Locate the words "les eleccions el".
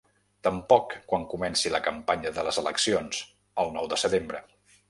2.49-3.73